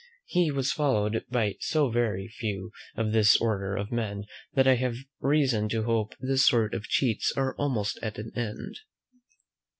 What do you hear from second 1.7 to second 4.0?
very few of this order of